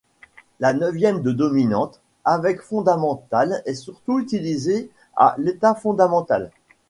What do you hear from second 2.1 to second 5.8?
avec fondamentale est surtout utilisée à l'état